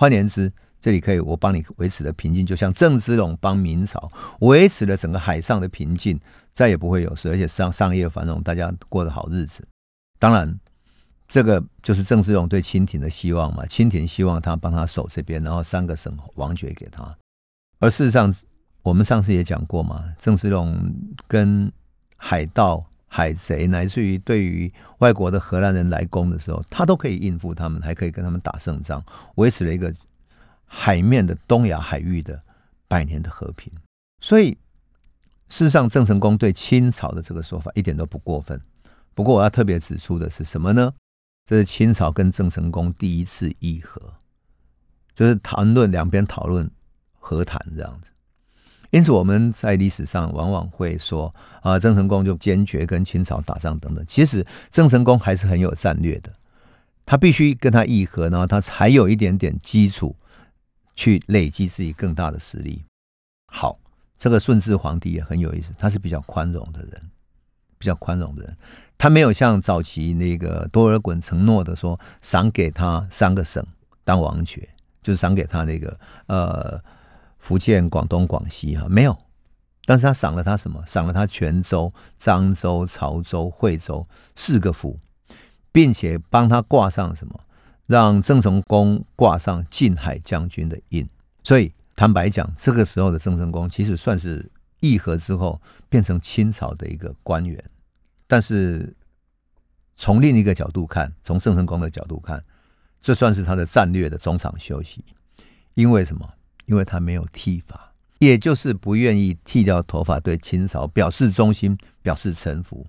[0.00, 6.18] 换言之，这里可以我帮你维持的平静，就像郑芝龙帮明朝维持了整个海上的平静，
[6.54, 9.62] 再也不会有事，而且商商业繁荣，大家过得好日子。
[10.18, 10.58] 当然，
[11.28, 13.66] 这个就是郑芝龙对清廷的希望嘛。
[13.66, 17.14] 清廷希望他帮他守这边，然后三个省王爵给他。
[17.78, 18.34] 而事实上，
[18.80, 20.82] 我们上次也讲过嘛，郑芝龙
[21.28, 21.70] 跟
[22.16, 29.92] 海盗、海贼，乃至于对于外国的荷兰人来攻的时候，他都可以应付他们，还可以跟他们打胜仗，维持了一个
[30.64, 32.40] 海面的东亚海域的
[32.86, 33.72] 百年的和平。
[34.20, 34.52] 所以，
[35.48, 38.60] 事实上，郑成功对清朝的这个说法一点都不过分。
[39.12, 40.94] 不过我要特别指出的是什么呢？
[41.44, 44.00] 这是清朝跟郑成功第一次议和，
[45.16, 46.70] 就是谈论两边讨论
[47.18, 48.09] 和谈这样子。
[48.90, 54.04] 因此我们在历史上往往会说啊，郑成功就坚决跟清朝打仗等等。
[54.08, 56.32] 其实郑成功还是很有战略的，
[57.06, 60.16] 他必须跟他议和，然后他才有一点点基础
[60.94, 62.84] 去累积自己更大的实力。
[63.46, 63.78] 好，
[64.18, 67.10] 这个顺治皇帝也很有意思，他是比较宽容的人，
[67.78, 68.56] 比较宽容的人。
[68.98, 73.64] 他没有像早期那个多尔衮承诺的说，赏给他三个省
[74.04, 74.68] 当王爵，
[75.02, 76.78] 就是赏给他那个呃
[77.40, 79.16] 福建、广东、广西哈，没有。
[79.86, 80.80] 但是他赏了他什么？
[80.86, 84.96] 赏了他泉州、漳州、潮州、惠州四个府，
[85.72, 87.40] 并且帮他挂上什么？
[87.86, 91.04] 让郑成功挂上靖海将军的印。
[91.42, 94.48] 所以坦白讲，这个时候的郑成功其实算是
[94.78, 97.60] 议和之后变成清朝的一个官员。
[98.28, 98.94] 但是
[99.96, 102.40] 从另一个角度看，从郑成功的角度看，
[103.02, 105.04] 这算是他的战略的中场休息。
[105.74, 106.28] 因为什么？
[106.70, 112.86] 因为他没有剃发，也就是不愿意剃掉头发，对清朝表示忠心，表示臣服。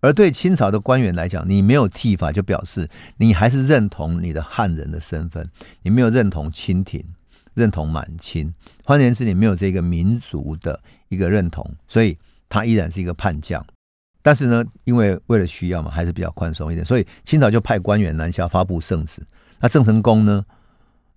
[0.00, 2.88] 而对清朝的官员来讲，你没有剃发，就表示
[3.18, 5.46] 你还是认同你的汉人的身份，
[5.82, 7.04] 你没有认同清廷，
[7.52, 8.54] 认同满清。
[8.82, 12.16] 换言之，你没有这个民族的一个认同，所以
[12.48, 13.62] 他依然是一个叛将。
[14.22, 19.22] 但是呢，因为为了需要嘛，还是比较宽松一点，所以清朝就派官员南下发布圣旨。
[19.60, 20.42] 那郑成功呢？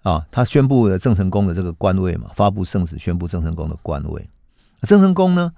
[0.02, 4.30] 啊，他宣布了郑成功的这个官位嘛，发布圣旨宣布郑成功的官位。
[4.84, 5.54] 郑成功呢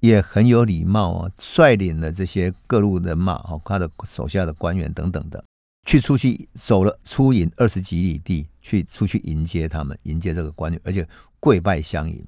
[0.00, 5.42] 也很有礼貌啊，率领了这些各路人马，哈，他的手下的官员等等的，
[5.86, 11.08] 去出去走了出营二十几里地，去出去迎接他们，迎接这个官员，而且
[11.40, 12.24] 跪拜相迎。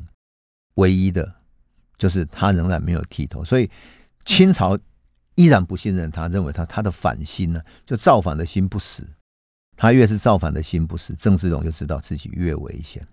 [0.75, 1.31] 唯一的
[1.97, 3.71] 就是他仍然没有剃头，所以。
[4.25, 4.79] 清朝
[5.37, 9.09] 依然不信任他，认为他他的反心呢，就造反的心不死。
[9.79, 13.07] 他越是造反的心不死，郑芝龙就知道自己越危险，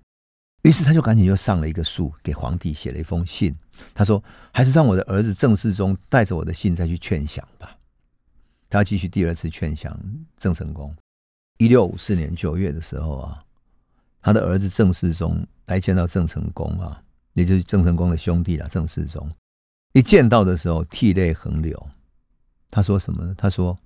[0.63, 3.55] 于是他就赶紧又上了一个树，给皇帝写了一封信。
[3.93, 7.77] 他说：“还是让我的儿子郑世忠带着我的信再去劝降吧。”
[8.67, 9.95] 他继续第二次劝降
[10.37, 10.91] 郑成功。
[11.59, 13.43] 一六五四年九月的时候啊，
[14.23, 16.99] 他的儿子郑世忠来见到郑成功啊，
[17.33, 19.29] 也就是郑成功的兄弟啊，郑世忠。
[19.93, 21.87] 一见到的时候，涕泪横流。
[22.71, 23.35] 他说什么呢？
[23.37, 23.77] 他说：“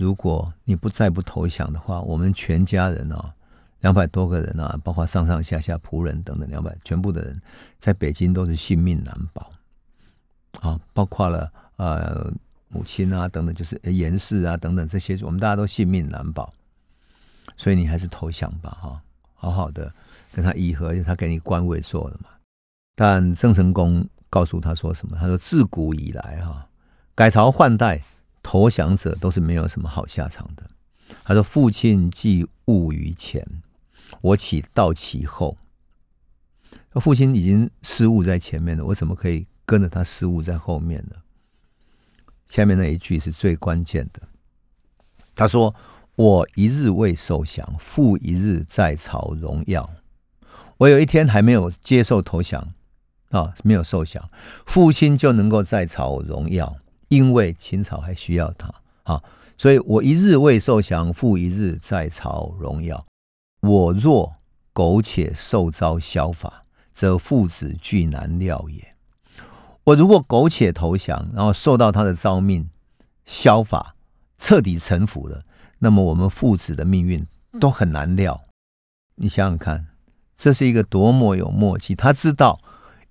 [0.00, 3.34] 如果你不再不投降的话，我们全家人啊，
[3.80, 7.38] 两百多个人啊，包括上上下下仆人等等，两百全部的人，
[7.78, 9.50] 在北京都是性命难保
[10.62, 12.32] 啊，包括了呃
[12.68, 16.50] 母亲啊等等，就是严氏啊等等这些，我们大家都性命难保。
[17.58, 19.02] 所以你还是投降吧，哈，
[19.34, 19.92] 好好的
[20.32, 22.30] 跟他议和，他给你官位做了嘛。”
[22.96, 25.14] 但郑成功告诉他说什么？
[25.20, 26.66] 他说：“自古以来，哈，
[27.14, 28.00] 改朝换代，
[28.42, 30.70] 投降者都是没有什么好下场的。”
[31.24, 33.46] 他说：“父亲既误于前，
[34.20, 35.56] 我岂道其后？
[36.94, 41.16] 父亲已经失误在前面了，我怎么可以跟着他失误在后面呢？”
[42.48, 44.22] 下面那一句是最关键的。
[45.34, 45.74] 他说
[46.16, 49.88] ：“我一日未受降，父一日在朝荣耀。
[50.78, 52.68] 我有一天还没有接受投降。”
[53.30, 54.28] 啊，没有受降，
[54.66, 56.76] 父亲就能够在朝荣耀，
[57.10, 59.22] 因为秦朝还需要他啊。
[59.58, 63.06] 所以我一日未受降，父一日在朝荣耀。
[63.60, 64.32] 我若
[64.72, 68.94] 苟且受遭削法，则父子俱难料也。
[69.84, 72.70] 我如果苟且投降，然后受到他的诏命，
[73.26, 73.94] 削法，
[74.38, 75.42] 彻底臣服了，
[75.78, 77.26] 那么我们父子的命运
[77.60, 78.40] 都很难料。
[79.16, 79.88] 你想想看，
[80.38, 82.60] 这是一个多么有默契，他知道。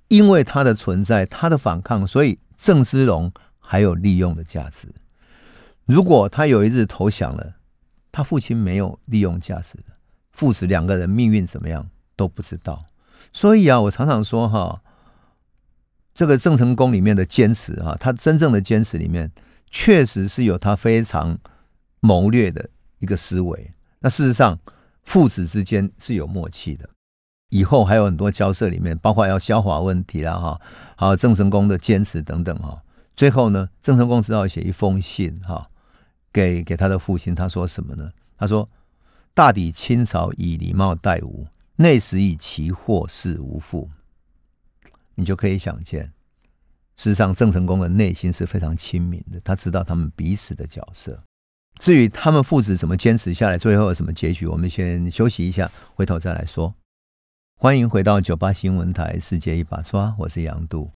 [0.07, 3.31] 因为他的存在，他的反抗，所以郑芝龙
[3.71, 4.87] 还有利用的价值。
[5.85, 7.53] 如果他有一日投降了，
[8.11, 9.77] 他父亲没有利用价值，
[10.31, 12.83] 父子两个人命运怎么样都不知道。
[13.31, 14.81] 所以啊，我常常说哈，
[16.15, 19.31] 这个郑成功里面的坚持哈，他真正的坚持里面，
[19.69, 21.37] 确实是有他非常
[21.99, 23.71] 谋略的一个思维。
[23.99, 24.57] 那事实上，
[25.03, 26.89] 父子之间是有默契的。
[27.49, 30.59] 以后还有很多交涉里面，包括要消化问题啦，哈，
[30.97, 32.81] 还有郑成功的坚持等等，哈。
[33.19, 35.69] 最后呢，郑成功只好写一封信，哈，
[36.31, 37.35] 给给他的父亲。
[37.35, 38.09] 他说什么呢？
[38.37, 38.69] 他说
[39.35, 43.89] ：“大抵清朝以礼貌待吾，内实以其祸事无父。”
[45.15, 46.05] 你就可以想见，
[46.95, 51.21] 事实上郑成功的内心是非常亲民的，他知道他们彼此的角色。
[51.77, 56.73] 至于他们父子怎么坚持下来，最后有什么结局，我们先休息一下，回头再来说。
[57.57, 60.89] 欢迎回到九八新闻台《世界一把抓》，我是杨度。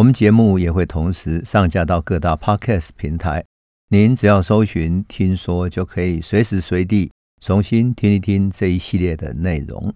[0.00, 3.44] 我们节目也会同时上架到各大 Podcast 平台，
[3.88, 9.92] 您只要搜寻“听说”，就可以随时随地重新听一听这一系列的内容。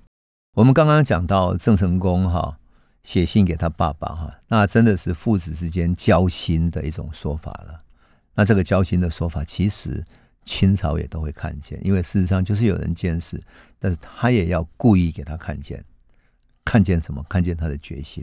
[0.56, 2.58] 我们刚刚讲到郑成功哈
[3.02, 7.80] 写信给他爸爸哈，那真的是父子之间交心的一种说法了。
[8.34, 10.04] 那这个交心的说法，其实
[10.44, 13.42] 清朝也都会看见，因为事实上就是有人监视，
[13.78, 15.82] 但是他也要故意给他看见。
[16.62, 17.24] 看见什么？
[17.26, 18.22] 看见他的决心。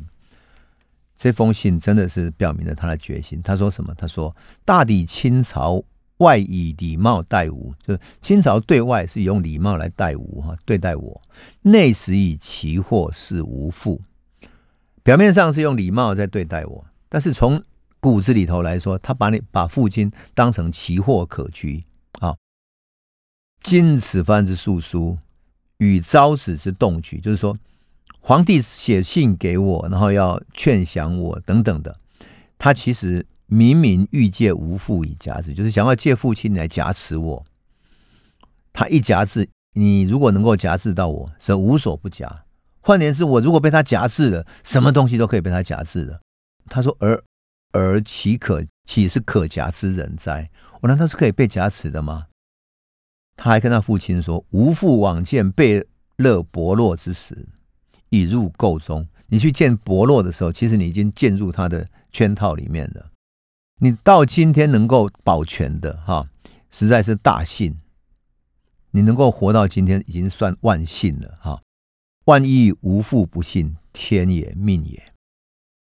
[1.22, 3.40] 这封信真的是表明了他的决心。
[3.44, 3.94] 他说什么？
[3.94, 5.80] 他说：“大抵清朝
[6.18, 11.22] 外以礼貌待吾，就是清朝对外是用礼貌来待吾哈，对待我；
[11.62, 14.02] 内实以其祸事吾父。
[15.04, 17.64] 表面上是用礼貌在对待我，但是从
[18.00, 22.36] 骨子里头来说，他把你把父亲当成奇货可居啊。
[23.62, 25.20] 今此番之诉书，
[25.78, 27.56] 与昭子之动举，就是说。”
[28.22, 32.00] 皇帝写信给我，然后要劝降我等等的，
[32.58, 37.46] 他其实明明欲借吾父以夹之，就是想要借父亲来夹持我。
[38.72, 42.44] 他一夹制，你如果能够夹制到我，则无所不夹。
[42.80, 46.22] 换言之，我如果被他夹制了，什么东西都可以被他夹制了。
[46.68, 47.22] 他说：“而
[47.74, 50.50] 而岂可岂是可夹之人哉？
[50.82, 52.28] 我难道是可以被夹持的吗？”
[53.36, 57.48] 他还跟他父亲说：“吾父往见贝勒伯洛之时。”
[58.12, 63.10] 已入构中，你去见伯洛的时候，其实你已经进入他的圈套里面了。
[63.80, 66.28] 你到今天能够保全的哈，
[66.70, 67.80] 实在是大幸。
[68.92, 71.62] 你能够活到今天，已经算万幸了哈。
[72.26, 75.02] 万一无父不幸，天也命也。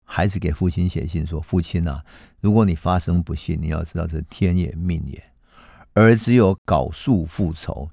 [0.06, 2.06] 孩子给父亲写信说：“父亲啊，
[2.40, 5.22] 如果你发生不幸，你要知道这是天也命也。
[5.94, 7.90] 儿只有縞束复仇，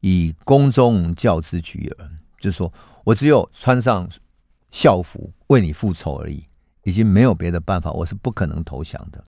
[0.00, 2.10] 以宫中教之举耳。”
[2.42, 2.70] 就说。
[3.04, 4.08] 我只有穿上
[4.70, 6.46] 校服为你复仇而已，
[6.84, 9.24] 已经没有别的办法，我是不可能投降的。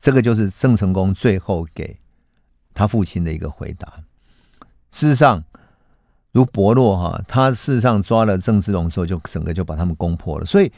[0.00, 1.98] 这个就是郑成功最后给
[2.72, 3.94] 他父亲的一个回答。
[4.92, 5.42] 事实上，
[6.30, 10.46] 如伯洛哈，他事实上抓了郑芝龙之后，就整个就把他们攻破了。
[10.46, 10.70] 所以，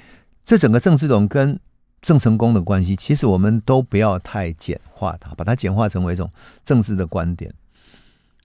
[0.42, 1.61] 这整个郑芝龙跟
[2.01, 6.30] 郑成功的关系，其实我们都不要太简化它，把它简化成为一种
[6.64, 7.53] 政治的观点。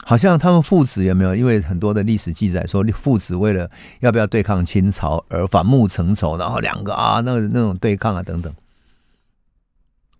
[0.05, 1.35] 好像他们父子有没有？
[1.35, 3.69] 因为很多的历史记载说，父子为了
[3.99, 8.53] 要不要对抗清朝而反目成仇，然后两个啊，那那种对抗啊等等。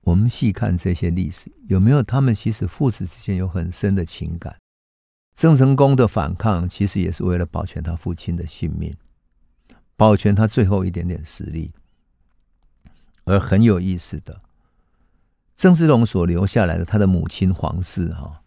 [0.01, 4.55] 我们细看这些历史，有没有他们其实父子之间有很深的情感？
[5.35, 8.95] 郑成功的反抗其实也是为了保全他父亲的性命，
[9.95, 11.71] 保全他最后一点点实力。
[13.25, 14.39] 而很有意思的，
[15.55, 18.41] 郑芝龙所留下来的他的母亲皇氏哈。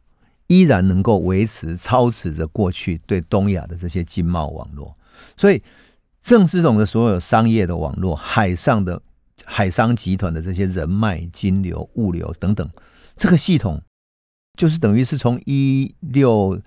[0.50, 4.92] 依然能够维持操持着过去对东亚的这些经贸网络，
[5.36, 5.62] 所以
[6.24, 9.00] 郑芝龙的所有商业的网络、海上的
[9.44, 12.68] 海商集团的这些人脉、金流、物流等等，
[13.16, 13.80] 这个系统
[14.58, 16.60] 就是等于是从一六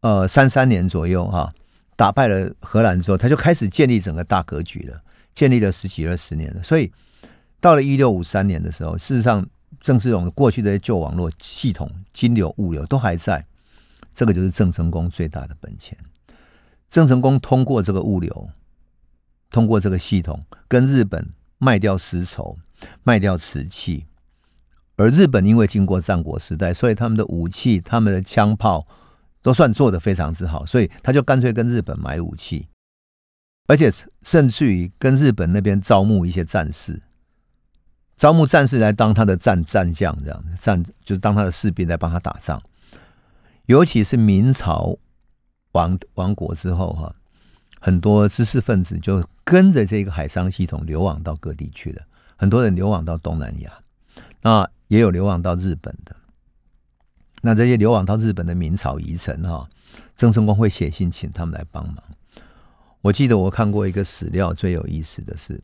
[0.00, 1.48] 呃三三年左右哈、
[1.94, 5.00] 打败了荷兰之后，他就开始建立整个大格局了，
[5.32, 6.60] 建立了十几二十年了。
[6.64, 6.90] 所以
[7.60, 9.46] 到了一六五三年的时候，事实上
[9.80, 13.44] 郑芝龙过去的旧网络系统、金流、物流都还在，
[14.14, 15.96] 这个就是郑成功最大的本钱。
[16.90, 18.50] 郑成功通过这个物流。
[19.50, 22.56] 通过这个系统跟日本卖掉丝绸，
[23.02, 24.06] 卖掉瓷器，
[24.96, 28.86] 而日本因为经过战国时代，所以他们的武器、他们的枪炮
[29.42, 32.66] 都算做得非常之好，所以他就干脆跟日本买武器，
[33.66, 33.92] 而且
[34.22, 37.02] 甚至于跟日本那边招募一些战士，
[38.16, 42.62] 招募战士来当他的战战将，这样战就是当他的士兵来帮他打仗，
[43.66, 44.96] 尤其是明朝
[45.72, 47.14] 亡亡国之后，哈。
[47.84, 52.02] 很多知识分子就跟着这个海商系统流亡到各地去了，
[52.36, 53.72] 很多人流亡到东南亚，
[54.40, 56.14] 那也有流亡到日本的。
[57.40, 59.68] 那这些流亡到日本的明朝遗臣哈，
[60.16, 61.96] 郑成功会写信请他们来帮忙。
[63.00, 65.60] 我记得我看过一个史料，最有意思的是，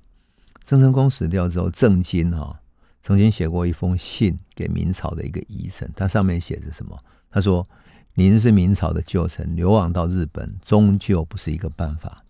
[0.68, 2.60] 郑成功死掉之后，郑经哈
[3.00, 7.02] 曾经写过一封信给明朝的一个遗臣，他上面写着什么？
[7.30, 7.66] 他说。
[8.14, 12.24] 您是明朝的旧臣，流亡到日本，终究不是一个办法。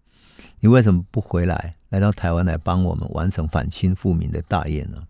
[0.61, 5.03] 你为什么不回来，来到台湾来帮我们完成反清复明的大业呢？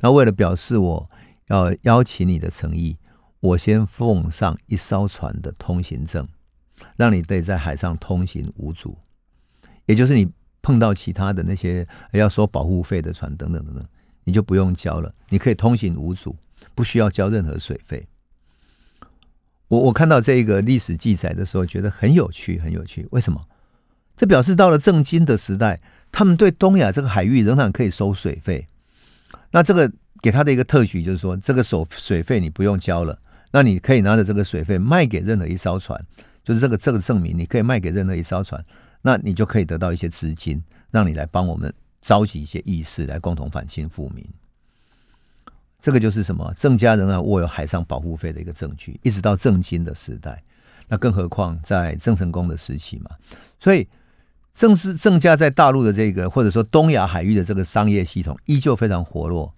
[0.00, 1.08] 那为了表示我
[1.46, 2.98] 要邀请你的诚意，
[3.40, 6.28] 我先奉上一艘船的通行证，
[6.96, 8.98] 让你得在海上通行无阻。
[9.86, 10.30] 也就是你
[10.62, 13.84] 碰到其他的那些要收保护费的船等等等等，
[14.24, 16.34] 你就不用交了，你可以通行无阻，
[16.74, 18.06] 不需要交任何水费。
[19.68, 23.06] 我我看到这个历史记载的时候，觉得很有趣，很有趣。
[23.10, 23.42] 为什么？
[24.16, 25.80] 这表示到了正经的时代，
[26.12, 28.68] 他们对东亚这个海域仍然可以收水费。
[29.50, 29.90] 那这个
[30.20, 33.18] 给他的一个特许就是说，这个收水费你不用交了，
[33.50, 35.98] 那你可以拿着这个水费卖给任何一艘船，
[36.44, 38.62] 就是这个这个证明，你可以卖给任何一艘船，
[39.02, 44.26] 那你就可以得到一些资金，让你来帮我们召集一些义士来共同反清复明。
[45.80, 46.54] 这个就是什么？
[46.56, 50.40] 郑家仍然握有海上保护费的一个证据，一直到郑经的时代，
[50.86, 53.10] 那更何况在郑成功的时期嘛。
[53.58, 53.88] 所以，
[54.54, 59.52] 正是郑家在大陆的这个或者说东亚海域的这个商业系统依旧非常活络，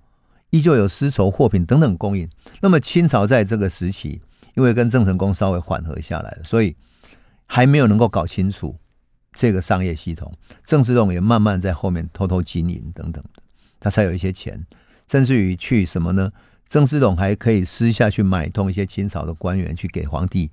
[0.48, 2.26] 依旧有丝绸、货品等等供应。
[2.62, 4.22] 那么清朝在这个时期，
[4.54, 6.74] 因为跟郑成功稍微缓和下来了，所以
[7.44, 8.74] 还没有能够搞清楚
[9.34, 10.32] 这个商业系统。
[10.64, 13.22] 郑芝龙也慢慢在后面偷偷经营等等，
[13.78, 14.64] 他才有一些钱。
[15.06, 16.32] 甚至于去什么呢？
[16.68, 20.50] 郑芝龙还可以私下去买通一些清朝的官员，去给皇帝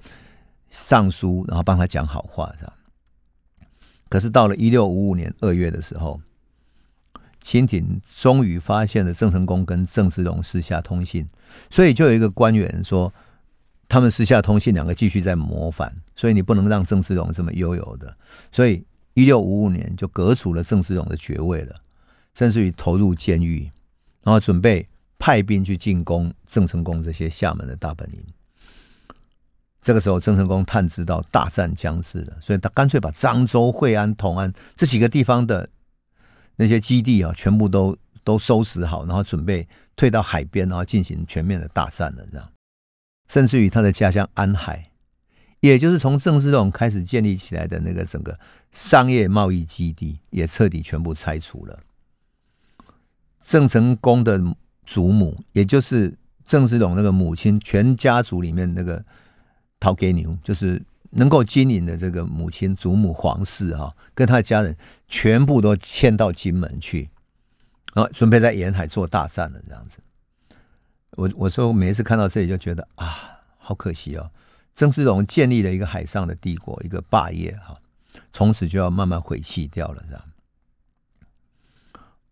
[0.69, 2.73] 上书，然后帮他讲好话，是吧？
[4.09, 6.19] 可是到了一六五五年二月的时候，
[7.41, 11.27] 清廷终于发现了郑成功跟郑芝龙私下通信，
[11.69, 13.11] 所以就有一个官员说，
[13.91, 18.15] 他们私下通信，两个继续在谋反，所以你不能让郑芝龙这么悠游的，
[18.49, 18.81] 所以
[19.15, 21.75] 一六五五年就革除了郑芝龙的爵位了，
[22.33, 23.69] 甚至于投入监狱。
[24.23, 24.87] 然后准备
[25.19, 28.23] 派兵去进攻郑成功这些厦门的大本营。
[29.81, 35.67] 这个时候，郑成功探知到大战将至了，所以他干脆把漳州、惠安、同安这几个地方的
[36.55, 39.67] 那些基地啊，全部都都收拾好，然后准备
[39.97, 42.25] 退到海边，然后进行全面的大战了。
[42.31, 42.47] 这样，
[43.31, 44.91] 甚至于他的家乡安海，
[45.61, 48.37] 也就是从郑芝龙开始建立起来的那个整个
[48.73, 51.79] 商业贸易基地，也彻底全部拆除了。
[53.45, 54.37] 郑成功的
[54.85, 56.13] 祖母，也就是
[56.43, 59.01] 郑芝龙那个母亲，全家族里面那个
[59.79, 64.75] 头家娘，就是能够经营的这个母亲祖母皇室哈，跟他的家人
[65.07, 67.09] 全部都迁到金门去，
[67.93, 69.61] 然后准备在沿海做大战了。
[69.65, 69.99] 这样子，
[71.17, 74.31] 我我说每一次看到这里就觉得啊，好可惜哦，
[74.73, 77.77] 郑芝龙建立了一个海上的帝国，一个霸业哈，
[78.31, 80.23] 从此就要慢慢毁弃掉了，这样。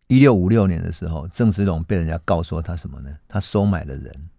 [0.08, 3.16] 一六五六年的时候，郑芝龙被人家告说他什么呢？
[3.28, 4.30] 他收买了人，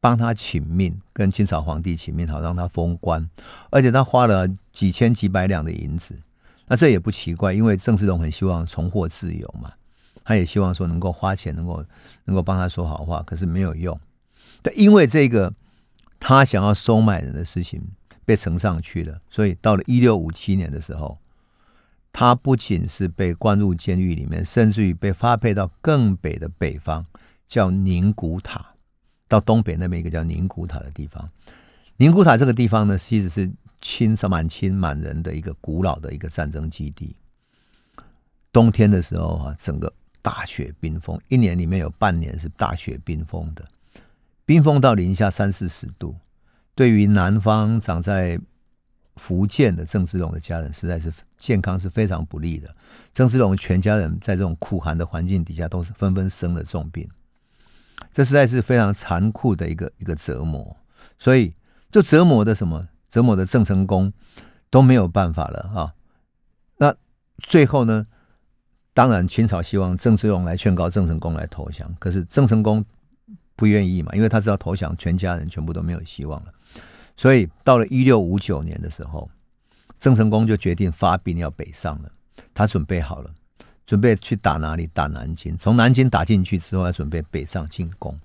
[0.00, 3.30] 帮他请命，跟清朝皇帝请命，好让他封官，
[3.70, 6.18] 而且他花了几千几百两的银子。
[6.66, 9.70] 那这也不奇怪，因为郑芝龙很希望重获自由嘛，
[10.24, 11.84] 他也希望说能够花钱，能够
[12.24, 13.98] 能够帮他说好话，可是没有用。
[14.62, 15.52] 但因为这个
[16.18, 17.82] 他想要收买人的事情
[18.24, 21.18] 被呈上去了，所以到了一六五七年的时候。
[22.16, 27.04] 他不仅是被关入监狱里面，甚至于被发配到更北的北方，
[27.48, 28.64] 叫宁古塔，
[29.26, 31.28] 到东北那边一个叫宁古塔的地方。
[31.96, 33.50] 宁古塔这个地方呢，其实是
[33.80, 37.16] 清满清满人的一个古老的一个战争基地。
[38.52, 39.92] 冬天的时候啊，整个
[40.24, 43.62] 大雪冰封，一年里面有半年是大雪冰封的，
[44.46, 46.16] 冰封到零下三四十度，
[46.74, 48.40] 对于南方长在
[49.16, 52.74] 福建的郑芝龙的家人，实在是健康是非常不利的。
[53.12, 57.06] 郑芝龙全家人在这种酷寒的环境底下，都是纷纷生了重病，
[58.10, 60.74] 这实在是非常残酷的一个一个折磨。
[61.18, 61.52] 所以，
[61.90, 62.88] 就折磨的什么？
[63.10, 64.10] 折磨的郑成功
[64.70, 65.92] 都没有办法了啊！
[66.78, 66.96] 那
[67.36, 68.06] 最后呢？
[68.94, 72.82] 当然，秦朝希望郑芝龙来劝告郑成功来投降，可是郑成功
[73.56, 76.54] 不愿意嘛，因为他知道投降，全家人全部都没有希望了。
[77.16, 79.28] 所以到了一六五九年的时候，
[79.98, 82.10] 郑成功就决定发兵要北上了。
[82.54, 83.30] 他准备好了，
[83.84, 84.88] 准备去打哪里？
[84.94, 85.58] 打南京。
[85.58, 88.16] 从南京打进去之后，要准备北上进攻。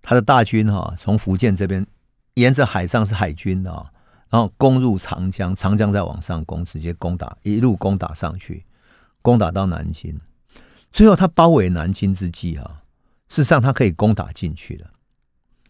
[0.00, 1.86] 他的大军哈，从福建这边
[2.32, 3.92] 沿着海上是海军啊，
[4.30, 8.64] 然后攻入长江，长江再往上攻，直接攻打，一路攻打上去。
[9.22, 10.18] 攻打到南京，
[10.92, 12.78] 最后他包围南京之际啊，
[13.28, 14.90] 事实上他可以攻打进去了。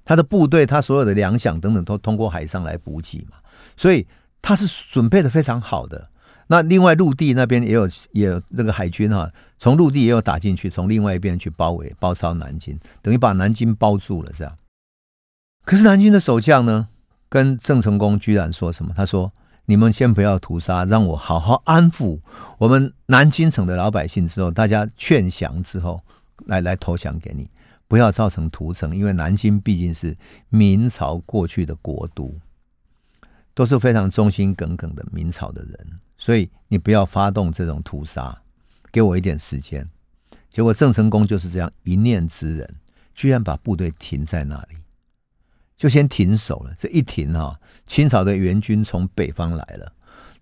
[0.05, 3.36] 他的部队，他所有的粮饷等等都通过海上来补给嘛，
[3.76, 4.07] 所以
[4.40, 6.09] 他是准备的非常好的。
[6.46, 14.57] 那另外陆地那边也有也有这个海军哈，从陆地也有打进去，从另外一边去包围包抄南京，等于把南京包住了这样。
[15.64, 16.88] 可是南京的守将呢，
[17.28, 18.92] 跟郑成功居然说什么？
[18.96, 19.32] 他说。
[19.66, 22.18] 你们先不要屠杀，让我好好安抚
[22.58, 24.26] 我们南京城的老百姓。
[24.26, 26.02] 之后，大家劝降之后，
[26.46, 27.48] 来来投降给你，
[27.86, 28.96] 不要造成屠城。
[28.96, 30.16] 因为南京毕竟是
[30.48, 32.34] 明朝过去的国都，
[33.54, 38.36] 都是非常忠心耿耿的明朝的人，所以你不要发动这种屠杀，
[38.90, 39.86] 给我一点时间。
[40.48, 42.74] 结果郑成功就是这样一念之人，
[43.14, 44.76] 居然把部队停在那里。
[45.80, 49.90] 就先停手了，这一停哈，清朝的援军从北方来了，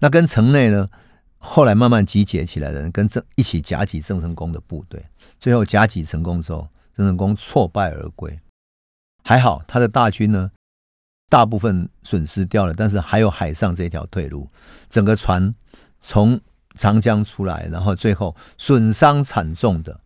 [0.01, 0.91] 那跟城内呢，
[1.39, 5.07] 后来慢慢集结起来的人跟郑一起夹击郑成功的部队，
[5.39, 8.37] 最后夹击成功之后，郑成功挫败而归。
[9.23, 10.51] 还好他的大军呢，
[11.29, 14.49] 大部分损失掉了，但是还有海上这条退路，
[14.91, 15.55] 整个船
[16.01, 16.41] 从
[16.75, 20.01] 长江出来，然后最后损伤惨重的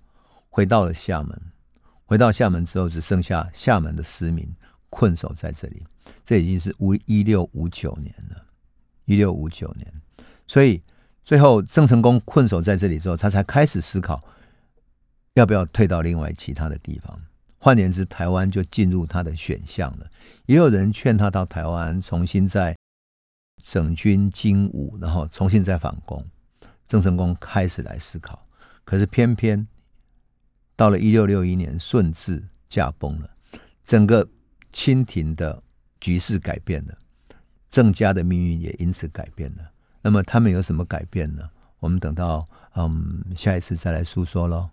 [0.51, 1.41] 回到了厦门，
[2.05, 4.47] 回到厦门之后，只剩下厦门的市民。
[4.95, 5.83] 困守在这里，
[6.27, 8.45] 这已经是五一六五九年了，
[9.07, 9.91] 一六五九年，
[10.47, 10.83] 所以
[11.25, 14.23] 最后郑成功困守在这里之后，他才开始思考
[15.33, 17.19] 要不要退到另外其他的地方。
[17.57, 20.11] 换言之，台湾就进入他的选项了。
[20.45, 22.77] 也有人劝他到台湾重新再
[23.65, 26.23] 整军精武，然后重新再反攻。
[26.87, 28.45] 郑成功开始来思考，
[28.85, 29.67] 可是偏偏
[30.77, 33.31] 到了一六六一年，顺治驾崩了，
[33.87, 34.29] 整个。
[34.73, 35.63] 清廷的
[36.01, 36.97] 局势改变了，
[37.71, 39.71] 郑家的命运也因此改变了。
[40.01, 41.49] 那么他们有什么改变呢？
[41.79, 44.71] 我们等到嗯下一次再来诉说喽。